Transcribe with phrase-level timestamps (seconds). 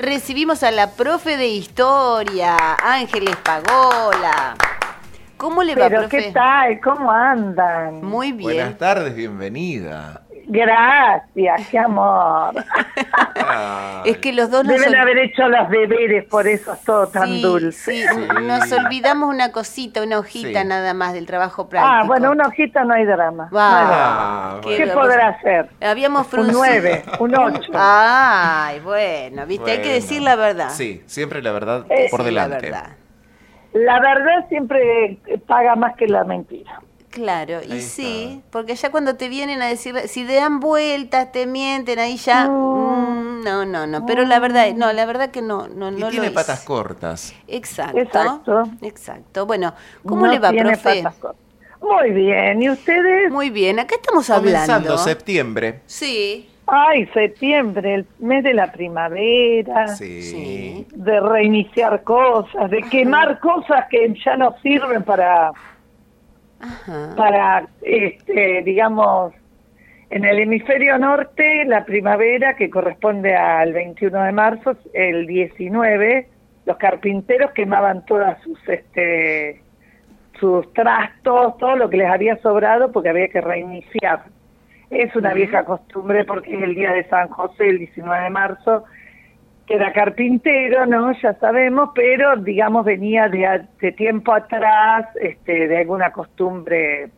[0.00, 4.56] Recibimos a la profe de historia, Ángeles Pagola.
[5.36, 6.16] ¿Cómo le va, Pero profe?
[6.16, 6.80] ¿qué tal?
[6.80, 8.02] ¿Cómo andan?
[8.02, 8.44] Muy bien.
[8.44, 10.22] Buenas tardes, bienvenida.
[10.52, 12.52] Gracias, qué amor.
[14.04, 17.26] Es que los dos nos, Deben haber hecho los deberes, por eso es todo tan
[17.26, 17.92] Sí, dulce.
[17.92, 18.04] sí,
[18.42, 20.66] nos olvidamos una cosita, una hojita Sí.
[20.66, 21.94] nada más del trabajo práctico.
[21.94, 23.50] Ah, bueno, una hojita no hay drama.
[23.54, 23.70] Va.
[23.70, 24.16] No hay drama.
[24.56, 25.00] Ah, Qué ¿Qué bueno.
[25.00, 25.68] podrá hacer?
[25.82, 26.58] Habíamos Un fruncido.
[26.58, 27.70] 9, un 8.
[27.74, 30.70] Ay, bueno, viste, hay que decir la verdad.
[30.70, 32.70] Sí, siempre la verdad Eh, por delante.
[32.70, 32.96] La verdad.
[33.74, 36.80] La verdad siempre paga más que la mentira.
[37.10, 41.44] Claro, y sí, porque ya cuando te vienen a decir, si te dan vueltas, te
[41.46, 45.66] mienten, ahí ya, mm, no, no, no, pero la verdad, no, la verdad que no,
[45.66, 46.66] no, Y no tiene lo patas hice.
[46.68, 47.34] cortas.
[47.48, 48.62] Exacto, Exacto.
[48.82, 49.44] exacto.
[49.46, 49.74] Bueno,
[50.06, 51.02] ¿cómo No le va, tiene profe?
[51.02, 51.40] patas cortas.
[51.82, 53.32] Muy bien, ¿y ustedes?
[53.32, 54.98] Muy bien, acá estamos Comenzando hablando.
[54.98, 55.80] septiembre.
[55.86, 60.22] Sí, Ay, septiembre, el mes de la primavera, Sí.
[60.22, 60.86] Sí.
[60.94, 65.50] de reiniciar cosas, de quemar cosas que ya no sirven para,
[66.60, 67.14] ajá.
[67.16, 69.32] para este, digamos,
[70.10, 76.28] en el hemisferio norte, la primavera, que corresponde al 21 de marzo, el 19,
[76.66, 79.62] los carpinteros quemaban todas sus, este,
[80.40, 84.24] sus trastos, todo lo que les había sobrado, porque había que reiniciar.
[84.90, 88.84] Es una vieja costumbre porque es el día de San José, el 19 de marzo,
[89.70, 91.12] que era carpintero, ¿no?
[91.22, 97.08] Ya sabemos, pero digamos venía de, a- de tiempo atrás, este, de alguna costumbre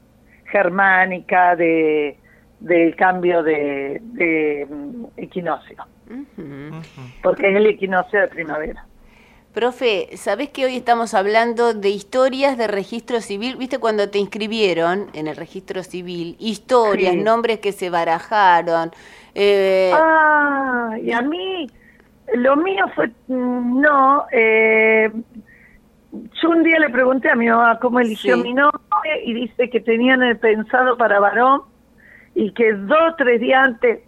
[0.50, 2.19] germánica, de
[2.61, 5.83] del cambio de, de mm, equinoccio,
[7.22, 8.84] porque es el equinoccio de primavera.
[9.55, 13.56] Profe, ¿sabés que hoy estamos hablando de historias de registro civil?
[13.56, 16.37] ¿Viste cuando te inscribieron en el registro civil?
[16.39, 17.20] Historias, Sí.
[17.20, 18.92] nombres que se barajaron.
[19.34, 21.66] eh, Ah, y a mí,
[22.34, 25.11] lo mío fue, mm, no, eh,
[26.42, 28.42] yo un día le pregunté a mi mamá cómo eligió Sí.
[28.42, 28.80] mi nombre
[29.25, 31.62] y dice que tenían el pensado para varón
[32.34, 34.00] y que dos o tres días antes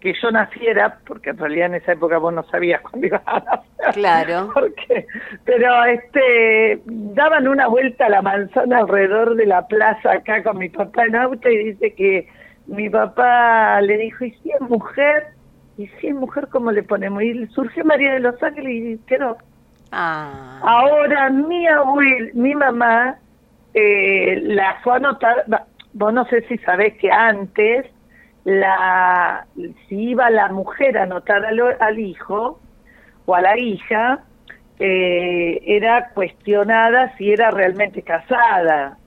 [0.00, 3.38] que yo naciera, porque en realidad en esa época vos no sabías cuándo ibas a
[3.40, 3.94] nacer.
[3.94, 4.50] Claro.
[4.54, 5.06] Porque,
[5.46, 10.68] pero este, daban una vuelta a la manzana alrededor de la plaza acá con mi
[10.68, 12.28] papá en auto y dice que
[12.66, 15.28] mi papá le dijo, ¿y si es mujer?
[15.76, 17.22] ¿Y si es mujer cómo le ponemos?
[17.22, 19.38] Y surgió María de los Ángeles y quedó.
[19.90, 23.16] ah, Ahora mi abuel, mi mamá,
[23.74, 25.44] eh, la fue a anotar,
[25.92, 27.86] vos no sé si sabés que antes,
[28.44, 29.46] la
[29.88, 32.60] si iba la mujer a anotar al, al hijo
[33.26, 34.20] o a la hija,
[34.78, 38.98] eh, era cuestionada si era realmente casada.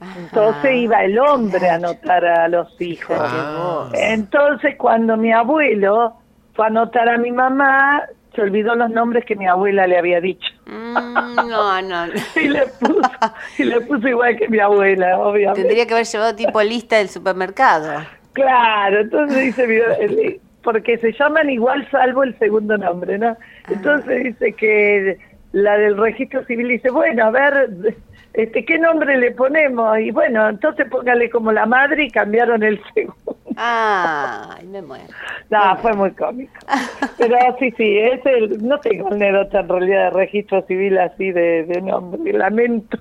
[0.00, 0.20] Ajá.
[0.20, 3.16] Entonces iba el hombre a anotar a los hijos.
[3.18, 3.88] Ah.
[3.94, 6.14] Entonces cuando mi abuelo
[6.54, 8.02] fue a anotar a mi mamá,
[8.36, 10.46] se olvidó los nombres que mi abuela le había dicho.
[10.66, 12.06] Mm, no, no.
[12.36, 13.10] y le puso,
[13.58, 15.62] y le puso igual que mi abuela, obviamente.
[15.62, 18.04] Tendría que haber llevado tipo lista del supermercado.
[18.34, 23.36] Claro, entonces dice, porque se llaman igual salvo el segundo nombre, ¿no?
[23.68, 25.18] Entonces dice que
[25.52, 27.94] la del registro civil dice, bueno, a ver,
[28.36, 29.98] este, ¿qué nombre le ponemos?
[29.98, 33.36] Y bueno, entonces póngale como la madre y cambiaron el segundo.
[33.58, 35.14] Ay, me muero.
[35.48, 36.52] No, fue muy cómico.
[37.16, 41.64] Pero sí, sí, es el, no tengo anécdota en realidad de registro civil así de,
[41.64, 42.98] de nombre, lamento.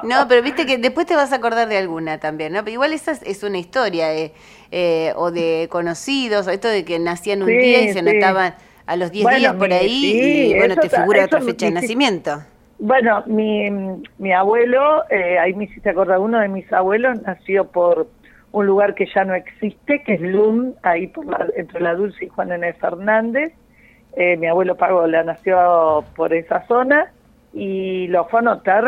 [0.00, 2.60] No, pero viste que después te vas a acordar de alguna también, ¿no?
[2.60, 4.32] Pero igual esa es, una historia, eh,
[4.70, 7.98] eh, o de conocidos, o esto de que nacían un Sí, día y se sí.
[7.98, 8.54] anotaban
[8.86, 11.72] a los 10 Bueno, días por ahí, sí, y bueno, te figura otra fecha de
[11.72, 12.42] mi- nacimiento.
[12.78, 13.68] Bueno, mi,
[14.18, 18.12] mi abuelo, eh, ahí me hiciste acordar, uno de mis abuelos nació por
[18.52, 22.24] un lugar que ya no existe, que es Lum, ahí por la- entre la Dulce
[22.26, 22.72] y Juan N.
[22.74, 23.52] Fernández.
[24.12, 27.12] Eh, mi abuelo Pagola nació por esa zona
[27.52, 28.84] y lo fue a anotar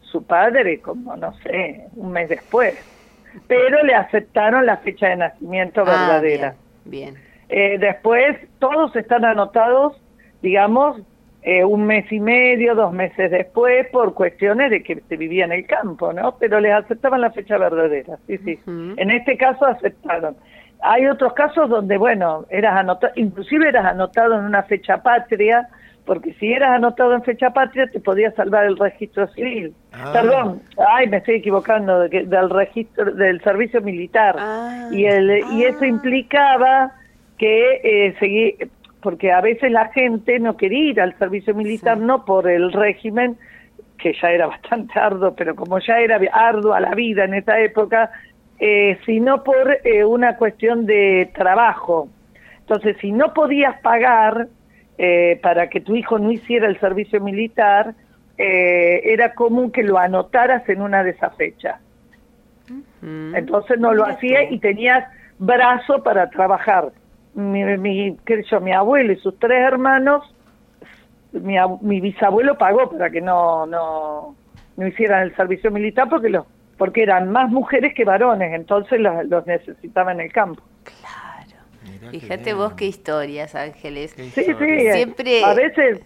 [0.00, 2.74] su padre como, no sé, un mes después.
[3.46, 6.56] Pero le aceptaron la fecha de nacimiento Ah, verdadera.
[6.84, 7.24] bien, bien.
[7.50, 9.94] Eh, después, todos están anotados,
[10.40, 11.00] digamos,
[11.42, 15.52] eh, un mes y medio, dos meses después, por cuestiones de que se vivía en
[15.52, 16.36] el campo, ¿no?
[16.38, 18.58] Pero les aceptaban la fecha verdadera, sí, sí.
[18.66, 20.36] En este caso aceptaron.
[20.82, 25.68] Hay otros casos donde, bueno, eras anotado, inclusive eras anotado en una fecha patria,
[26.04, 29.74] porque si eras anotado en fecha patria te podía salvar el registro civil.
[29.92, 30.10] Ah.
[30.12, 34.36] Perdón, ay, me estoy equivocando, de que- del registro del servicio militar.
[34.38, 34.88] Ah.
[34.90, 35.86] y, el, y eso Ah.
[35.86, 36.92] implicaba
[37.38, 38.56] que eh, seguí,
[39.08, 42.04] porque a veces la gente no quería ir al servicio militar, Sí.
[42.04, 43.38] no por el régimen,
[43.96, 48.10] que ya era bastante arduo, pero como ya era ardua la vida en esa época,
[48.60, 52.10] eh, sino por eh, una cuestión de trabajo.
[52.60, 54.48] Entonces, si no podías pagar,
[54.98, 57.94] eh, para que tu hijo no hiciera el servicio militar,
[58.36, 61.80] eh, era común que lo anotaras en una de esas fechas.
[63.02, 65.02] Entonces no lo hacía y tenías
[65.38, 66.90] brazo para trabajar.
[67.38, 70.24] Mi, mi, qué sé yo, mi abuelo y sus tres hermanos,
[71.30, 74.34] mi, mi bisabuelo pagó para que no, no,
[74.76, 76.44] no hicieran el servicio militar porque los
[76.78, 80.62] porque eran más mujeres que varones, entonces los, los necesitaba en el campo.
[80.82, 81.62] Claro.
[81.84, 84.14] Mirá Fíjate vos qué historias, Ángeles.
[84.14, 84.92] Qué Sí, sí, historia.
[84.94, 86.00] Siempre- a veces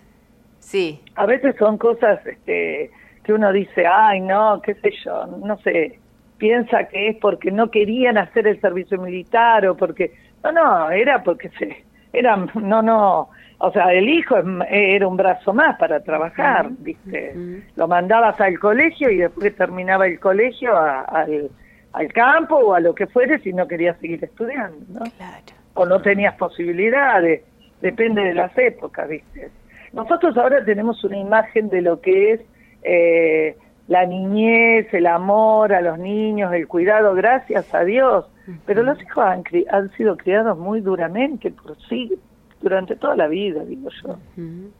[0.60, 1.00] Sí.
[1.14, 2.90] a veces son cosas este,
[3.24, 5.98] que uno dice, ay, no, qué sé yo, no sé,
[6.38, 10.12] piensa que es porque no querían hacer el servicio militar o porque,
[10.44, 13.28] no, no, era porque se, era, no, no,
[13.58, 14.36] o sea, el hijo
[14.68, 17.32] era un brazo más para trabajar, ¿viste?
[17.34, 17.62] ujú.
[17.76, 21.50] Lo mandabas al colegio y después terminaba el colegio a- al,
[21.92, 25.00] al campo o a lo que fuere si no querías seguir estudiando, ¿no?
[25.16, 25.42] Claro.
[25.74, 27.42] o no tenías posibilidades,
[27.80, 29.48] depende de las épocas, ¿viste?
[29.92, 32.40] Nosotros ahora tenemos una imagen de lo que es
[32.82, 33.56] eh,
[33.88, 38.26] la niñez, el amor a los niños, el cuidado, gracias a Dios,
[38.66, 42.12] pero los hijos han, cri- han sido criados muy duramente por sí,
[42.60, 44.16] durante toda la vida, digo yo.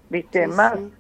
[0.09, 0.45] ¿viste?
[0.47, 0.93] Sí, Más, sí.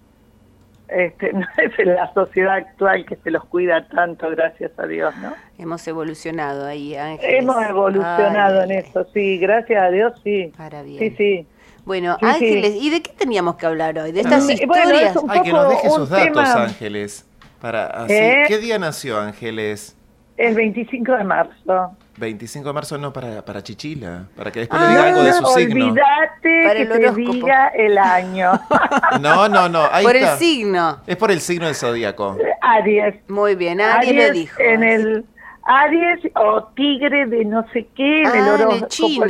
[0.88, 5.14] este, no es en la sociedad actual que se los cuida tanto, gracias a Dios,
[5.22, 5.32] ¿no?
[5.58, 7.40] Hemos evolucionado ahí, Ángeles.
[7.40, 10.52] Hemos evolucionado Ay, en eso, sí, gracias a Dios, sí.
[10.56, 10.98] Para bien.
[10.98, 11.46] Sí, sí.
[11.84, 12.26] Bueno, Sí, sí.
[12.46, 14.12] Ángeles, ¿y de qué teníamos que hablar hoy?
[14.12, 14.86] ¿De estas historias?
[14.88, 17.28] bueno, es un Ay, que nos deje sus datos, tema- Ángeles.
[17.62, 18.12] Para así.
[18.12, 18.44] ¿Eh?
[18.48, 19.96] ¿Qué día nació Ángeles?
[20.36, 21.96] El 25 de marzo.
[22.18, 25.32] 25 de marzo no para, para Chichila, para que después Ah, le diga algo de
[25.32, 25.84] su no, signo.
[25.86, 28.52] Olvídate Para que te diga el año.
[29.20, 30.32] No, no, no, ahí Por está.
[30.32, 31.00] el signo.
[31.06, 32.36] Es por el signo del zodíaco.
[32.60, 33.14] Aries.
[33.28, 34.60] Muy bien, Aries lo dijo.
[34.60, 35.24] En el
[35.64, 39.26] Aries o tigre de no sé qué, Ah, el en el horóscopo chino.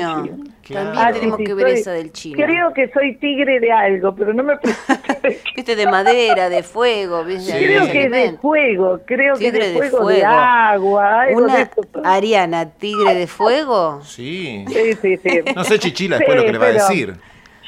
[0.62, 0.93] Claro.
[0.93, 2.44] También Ah, sí, tenemos sí, que ver soy- eso del chino.
[2.44, 5.43] Creo que soy tigre de algo, pero no me preguntes.
[5.56, 7.52] Viste, de madera, de fuego, ¿viste?
[7.52, 7.64] Sí.
[7.67, 10.29] creo que de fuego, creo que Tigre de de fuego, de, fuego.
[10.31, 11.82] agua, algo de Una eso.
[12.05, 14.00] Ariana, tigre de fuego.
[14.02, 14.64] Sí.
[14.69, 15.40] Sí, sí, sí.
[15.55, 17.14] No sé Chichila después lo que le va a decir.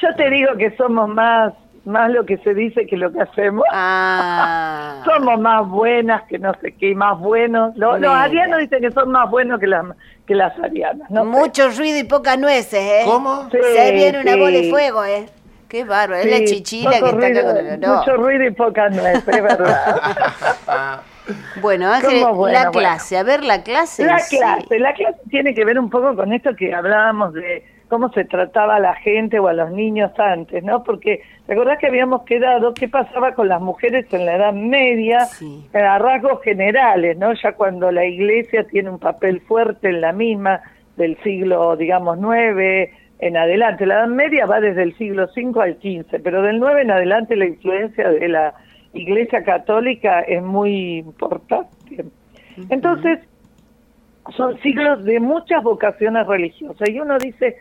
[0.01, 1.53] Yo te digo que somos más,
[1.85, 3.63] más lo que se dice que lo que hacemos.
[3.71, 5.03] Ah.
[5.05, 7.75] Somos más buenas que no sé qué, más buenos.
[7.77, 9.85] Los, los arianos dicen que son más buenos que las,
[10.25, 11.09] que las arianas.
[11.09, 11.27] No sé.
[11.27, 13.01] Mucho ruido y pocas nueces, ¿eh?
[13.05, 13.49] ¿Cómo?
[13.51, 14.39] Sí, Se viene una sí.
[14.39, 15.25] bola de fuego, ¿eh?
[15.67, 16.21] Qué bárbaro.
[16.21, 17.97] Es la Sí, chichila que está acá con el olor.
[17.97, 21.01] Mucho ruido y poca nuez, es verdad.
[21.59, 22.71] Bueno, Ángel, ¿Cómo bueno, la bueno?
[22.79, 23.17] clase.
[23.17, 24.05] A ver, la clase.
[24.05, 24.37] La sí.
[24.37, 27.65] clase, la clase tiene que ver un poco con esto que hablábamos de
[27.95, 30.83] cómo se trataba a la gente o a los niños antes, ¿no?
[30.83, 35.21] Porque ¿te acordás que habíamos quedado qué pasaba con las mujeres en la Edad Media
[35.21, 35.65] Sí.
[35.73, 37.31] eh, a rasgos generales, ¿no?
[37.41, 40.59] Ya cuando la Iglesia tiene un papel fuerte en la misma
[40.97, 43.85] del siglo, digamos, 9 en adelante.
[43.85, 47.37] La Edad Media va desde el siglo 5 al 15, pero del 9 en adelante
[47.37, 48.55] la influencia de la
[48.91, 52.03] Iglesia Católica es muy importante.
[52.69, 53.19] Entonces,
[54.35, 56.89] son siglos de muchas vocaciones religiosas.
[56.89, 57.57] Y uno dice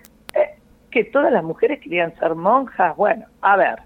[0.94, 2.96] que todas las mujeres querían ser monjas.
[2.96, 3.80] Bueno, a ver.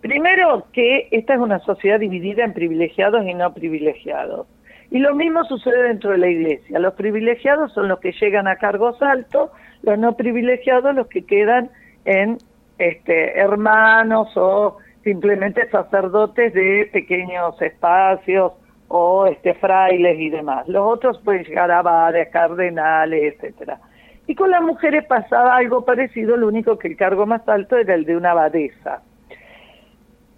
[0.00, 4.46] Primero que esta es una sociedad dividida en privilegiados y no privilegiados.
[4.90, 6.78] Y lo mismo sucede dentro de la iglesia.
[6.78, 9.50] Los privilegiados son los que llegan a cargos altos,
[9.82, 11.70] los no privilegiados los que quedan
[12.06, 12.38] en
[12.78, 18.52] este, hermanos o simplemente sacerdotes de pequeños espacios
[18.88, 20.66] o este frailes y demás.
[20.66, 23.80] Los otros pueden llegar a abades, cardenales, etcétera.
[24.28, 27.94] Y con las mujeres pasaba algo parecido, lo único que el cargo más alto era
[27.94, 29.02] el de una abadesa.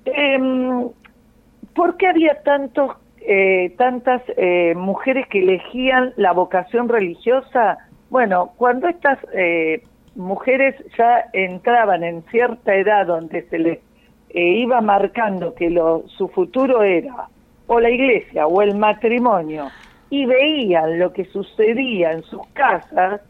[0.06, 0.88] Em,
[1.74, 7.78] ¿Por qué había tantos, eh, tantas eh, mujeres que elegían la vocación religiosa?
[8.10, 9.82] Bueno, cuando estas eh,
[10.14, 13.78] mujeres ya entraban en cierta edad donde se les
[14.30, 17.28] eh, iba marcando que lo, su futuro era
[17.66, 19.68] o la iglesia o el matrimonio
[20.10, 23.20] y veían lo que sucedía en sus casas,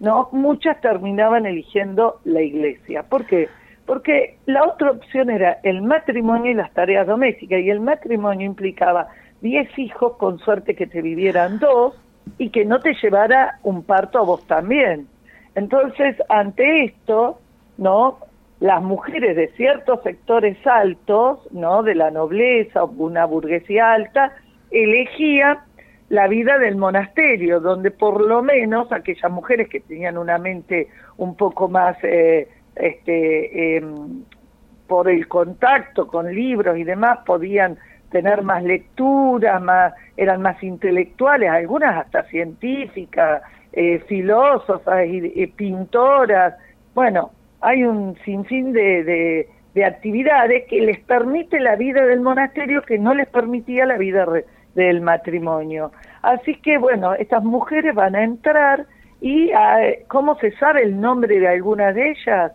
[0.00, 3.02] no muchas terminaban eligiendo la iglesia.
[3.02, 3.48] ¿Por qué?
[3.86, 9.08] Porque la otra opción era el matrimonio y las tareas domésticas, y el matrimonio implicaba
[9.42, 11.94] 10 hijos, con suerte que te vivieran dos,
[12.38, 15.06] y que no te llevara un parto a vos también.
[15.54, 17.38] Entonces, ante esto,
[17.76, 18.18] ¿no?
[18.60, 21.82] Las mujeres de ciertos sectores altos, ¿no?
[21.82, 24.32] De la nobleza o una burguesía alta,
[24.70, 25.58] elegían
[26.14, 31.34] la vida del monasterio, donde por lo menos aquellas mujeres que tenían una mente un
[31.36, 34.22] poco más eh, este, em,
[34.86, 37.78] por el contacto con libros y demás podían
[38.10, 43.42] tener más lecturas, más, eran más intelectuales, algunas hasta científicas,
[43.72, 46.54] eh, filósofas y pintoras.
[46.94, 52.82] Bueno, hay un sinfín de, de, de actividades que les permite la vida del monasterio
[52.82, 54.24] que no les permitía la vida
[54.74, 55.92] del matrimonio.
[56.22, 58.86] Así que bueno, estas mujeres van a entrar
[59.20, 62.52] y ah, ¿cómo se sabe el nombre de algunas de ellas?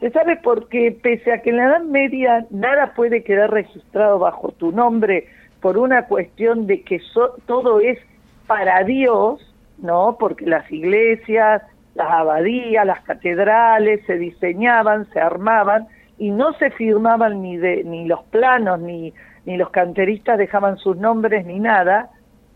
[0.00, 4.50] Se sabe porque pese a que en la Edad Media nada puede quedar registrado bajo
[4.52, 5.28] tu nombre
[5.60, 7.00] por una cuestión de que
[7.46, 7.98] todo es
[8.48, 9.40] para Dios,
[9.78, 10.16] ¿no?
[10.18, 11.62] Porque las iglesias,
[11.94, 15.86] las abadías, las catedrales se diseñaban, se armaban
[16.18, 20.96] y no se firmaban ni, de, ni los planos, ni, ni los canteristas dejaban sus
[20.96, 22.10] nombres, ni nada,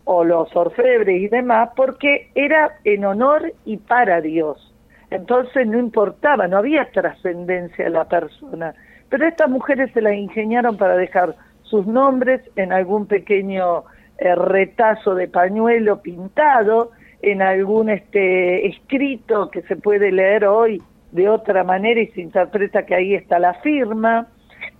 [0.05, 4.73] o los orfebres y demás, porque era en honor y para Dios.
[5.09, 8.73] Entonces no importaba, no había trascendencia de la persona.
[9.09, 13.83] Pero estas mujeres se las ingeniaron para dejar sus nombres en algún pequeño
[14.17, 16.91] eh, retazo de pañuelo pintado,
[17.21, 22.85] en algún este escrito que se puede leer hoy de otra manera y se interpreta
[22.85, 24.27] que ahí está la firma,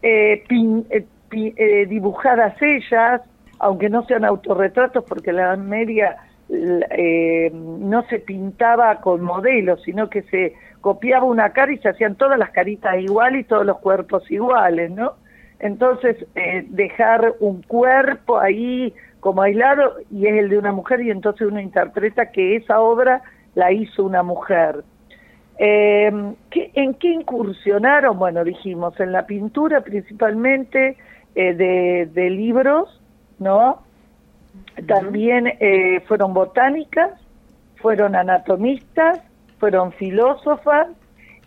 [0.02, 0.44] eh,
[0.90, 3.22] eh, eh, dibujadas ellas,
[3.60, 6.18] aunque no sean autorretratos porque la media
[6.50, 12.40] no se pintaba con modelos, sino que se copiaba una cara y se hacían todas
[12.40, 15.16] las caritas iguales y todos los cuerpos iguales, ¿no?
[15.60, 16.16] Entonces,
[16.70, 21.60] dejar un cuerpo ahí como aislado y es el de una mujer y entonces uno
[21.60, 23.22] interpreta que esa obra
[23.56, 24.86] la hizo una mujer.
[25.60, 26.12] Eh,
[26.52, 28.20] ¿En qué incursionaron?
[28.20, 30.98] Bueno, dijimos, en la pintura principalmente
[31.40, 33.00] eh, de, libros,
[33.38, 33.84] ¿no?
[34.88, 37.12] También eh, fueron botánicas,
[37.76, 39.20] fueron anatomistas,
[39.60, 40.88] fueron filósofas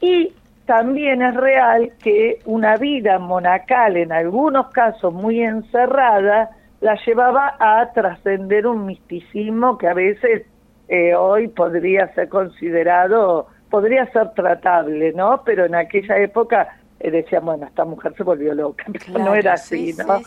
[0.01, 0.33] y
[0.65, 7.91] también es real que una vida monacal, en algunos casos muy encerrada, la llevaba a
[7.93, 10.47] trascender un misticismo que a veces
[10.89, 15.43] eh, hoy podría ser considerado, podría ser tratable, ¿no?
[15.45, 19.95] Pero en aquella época eh, decían, bueno, esta mujer se volvió loca, no era así,
[19.99, 20.21] ¿no?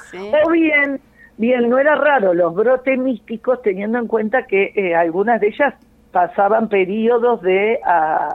[0.43, 0.99] O bien,
[1.37, 5.73] bien, no era raro los brotes místicos teniendo en cuenta que eh, algunas de ellas
[6.11, 7.79] pasaban periodos de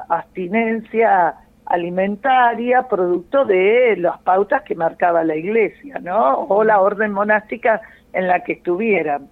[0.09, 6.41] abstinencia alimentaria producto de las pautas que marcaba la iglesia, ¿no?
[6.49, 9.29] O la orden monástica en la que estuvieran.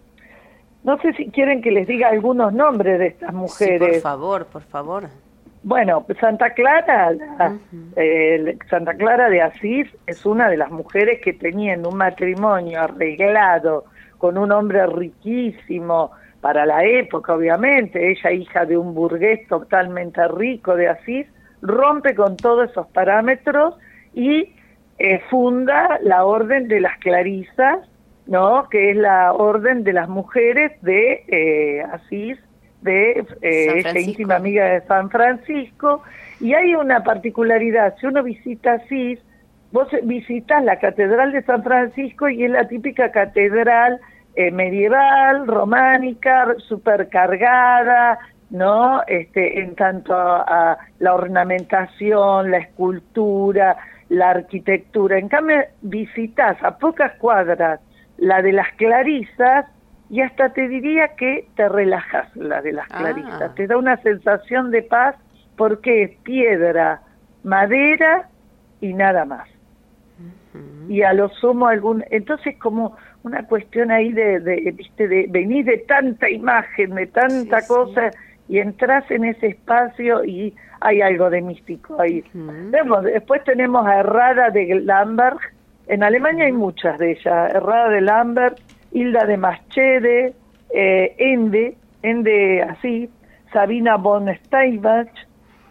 [0.84, 3.94] No sé si quieren que les diga algunos nombres de estas mujeres.
[3.94, 5.08] por favor, por favor.
[5.66, 7.12] Bueno, Santa Clara,
[7.96, 13.86] eh, Santa Clara de Asís es una de las mujeres que teniendo un matrimonio arreglado
[14.16, 20.76] con un hombre riquísimo para la época, obviamente, ella hija de un burgués totalmente rico
[20.76, 21.26] de Asís,
[21.62, 23.74] rompe con todos esos parámetros
[24.14, 24.54] y
[25.00, 27.80] eh, funda la Orden de las Clarisas,
[28.28, 28.68] ¿no?
[28.68, 32.38] que es la orden de las mujeres de eh, Asís,
[32.86, 36.02] de eh, esta íntima amiga de San Francisco,
[36.40, 39.18] y hay una particularidad, si uno visita Asís,
[39.72, 44.00] vos visitas la Catedral de San Francisco y es la típica catedral
[44.34, 48.18] eh, medieval, románica, supercargada,
[48.50, 49.02] ¿no?
[49.06, 53.76] Este, en tanto a la ornamentación, la escultura,
[54.08, 55.18] la arquitectura.
[55.18, 57.80] En cambio, visitas a pocas cuadras
[58.18, 59.66] la de las clarisas
[60.08, 62.98] y hasta te diría que te relajas la de las ah.
[62.98, 65.16] clarisas, te da una sensación de paz
[65.56, 67.02] porque es piedra,
[67.42, 68.28] madera
[68.80, 69.48] y nada más.
[70.88, 75.66] Y a lo sumo algún, entonces como una cuestión ahí de, de viste, de venir
[75.66, 78.10] de tanta imagen, de tanta cosa
[78.48, 82.24] y entras en ese espacio y hay algo de místico ahí.
[83.02, 85.38] después tenemos a Herrada de Lamberg,
[85.88, 88.58] en Alemania hay muchas de ellas, Herrada de Lambert,
[88.96, 90.32] Hilda de Maschede,
[90.72, 93.10] eh, Ende, Ende así,
[93.52, 95.12] Sabina von Steinbach,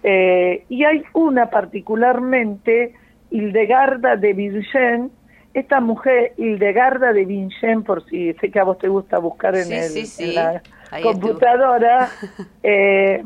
[0.03, 2.93] eh, y hay una particularmente,
[3.31, 5.09] Hildegarda de Vincennes,
[5.55, 9.73] esta mujer, Hildegarda de Vincennes, por si sé que a vos te gusta buscar en,
[9.73, 10.61] el, la
[11.01, 12.07] computadora,
[12.63, 13.23] eh,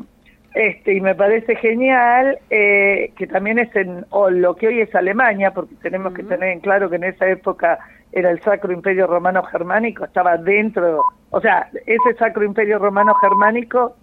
[0.54, 5.52] este, y me parece genial eh, que también es en lo que hoy es Alemania,
[5.52, 7.78] porque tenemos que tener en claro que en esa época
[8.12, 13.96] era el Sacro Imperio Romano Germánico, estaba dentro, o sea, ese Sacro Imperio Romano Germánico,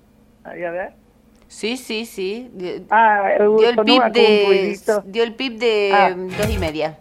[0.43, 0.91] ahí a ver.
[1.47, 2.51] Sí, sí, sí.
[2.89, 6.13] Ah, dio, el PIB de, dio el PIB de ah.
[6.15, 6.97] dos y media.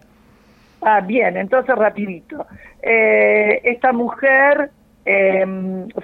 [0.83, 2.47] Ah, bien, entonces rapidito.
[2.81, 4.71] Eh, esta mujer
[5.05, 5.45] eh,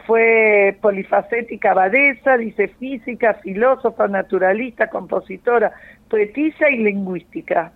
[0.07, 5.73] fue polifacética abadesa, dice física, filósofa, naturalista, compositora,
[6.09, 7.73] poetisa y lingüística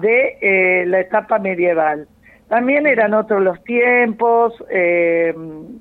[0.00, 2.06] de eh, la etapa medieval.
[2.52, 5.34] También eran otros los tiempos, eh,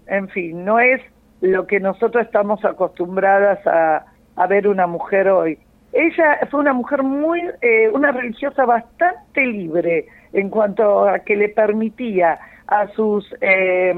[0.07, 1.01] en fin, no es
[1.41, 4.05] lo que nosotros estamos acostumbradas a,
[4.37, 5.59] a ver una mujer hoy.
[5.91, 11.49] ella fue una mujer muy, eh, una religiosa bastante libre en cuanto a que le
[11.49, 13.93] permitía a sus, eh,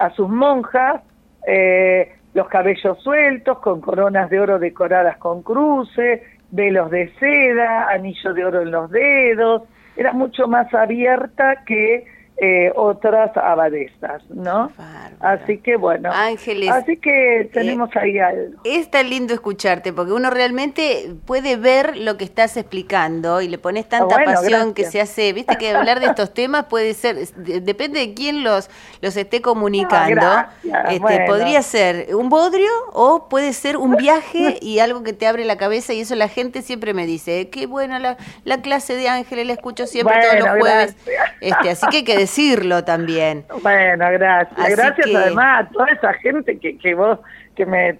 [0.00, 1.00] a sus monjas
[1.46, 6.20] eh, los cabellos sueltos, con coronas de oro decoradas con cruces,
[6.50, 9.62] velos de seda, anillo de oro en los dedos,
[9.96, 12.04] era mucho más abierta que
[12.38, 14.72] eh, otras abadesas, ¿no?
[15.20, 18.60] Así que bueno, Ángeles, así que tenemos ahí algo.
[18.64, 23.58] Es tan lindo escucharte porque uno realmente puede ver lo que estás explicando y le
[23.58, 27.16] pones tanta bueno, pasión que se hace, viste que hablar de estos temas puede ser,
[27.16, 28.68] de- depende de quién los,
[29.00, 30.50] los esté comunicando, Ah,
[30.88, 31.24] este, bueno.
[31.26, 35.56] podría ser un bodrio o puede ser un viaje y algo que te abre la
[35.56, 39.46] cabeza y eso la gente siempre me dice, qué buena la, la clase de Ángeles,
[39.46, 41.30] la escucho siempre todos los jueves, gracias.
[41.40, 43.44] este, así que que decirlo también.
[43.62, 44.58] Bueno, gracias.
[44.58, 47.18] Así gracias que- además a toda esa gente que, que vos,
[47.56, 47.98] que me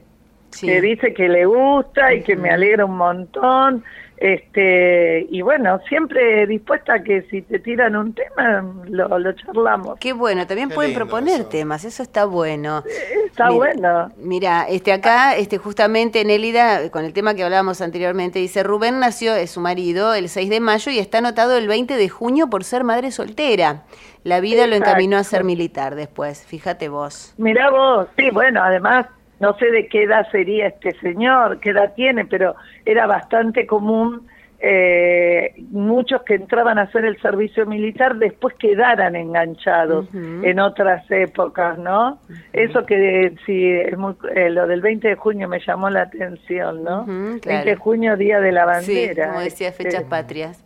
[0.51, 0.67] Sí.
[0.67, 3.83] que dice que le gusta y que me alegra un montón.
[4.17, 9.99] Este, y bueno, siempre dispuesta a que si te tiran un tema, lo, lo charlamos.
[9.99, 11.49] Qué bueno, también Qué pueden proponer eso.
[11.49, 12.85] temas, eso está bueno.
[13.27, 14.09] Está Mira, bueno.
[14.19, 19.35] Mira, este acá, este justamente Nélida, con el tema que hablábamos anteriormente, dice Rubén nació,
[19.35, 22.63] es su marido, el 6 de mayo y está anotado el 20 de junio por
[22.63, 23.83] ser madre soltera.
[24.25, 27.35] La vida lo encaminó a ser militar después, fíjate vos.
[27.39, 29.07] Mirá vos, sí, bueno, además
[29.43, 32.55] no sé de qué edad sería este señor, qué edad tiene, pero
[32.87, 34.29] era bastante común
[34.65, 41.79] eh, muchos que entraban a hacer el servicio militar después quedaran enganchados en otras épocas,
[41.79, 42.21] ¿no?
[42.53, 46.85] Eso que sí, es muy- eh, lo del 20 de junio me llamó la atención,
[46.85, 47.03] ¿no?
[47.03, 49.27] Ujú, 20 de junio, Día de la Sí, Bandera.
[49.29, 50.63] como decía, este, fechas patrias.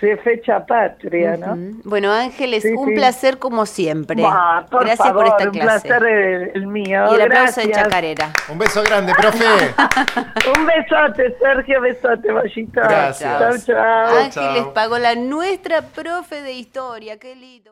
[0.00, 1.56] sí, fecha patria, ¿no?
[1.84, 2.94] Bueno, Ángeles, Sí, un sí.
[2.94, 4.22] placer como siempre.
[4.22, 5.88] Bah, por Gracias favor, por esta un clase.
[5.88, 7.06] placer el, el mío.
[7.10, 7.70] Y el aplauso Gracias.
[7.82, 8.28] Chacarera.
[8.50, 9.44] Un beso grande, profe.
[10.56, 12.80] Un besote, Sergio, besote, bollito.
[12.80, 13.31] Gracias.
[13.38, 13.76] Chau, chau.
[13.76, 14.74] Ángeles chao.
[14.74, 17.70] pagó la nuestra profe de historia, qué lindo.